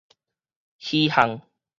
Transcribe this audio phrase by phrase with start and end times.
[0.79, 1.43] 虛肨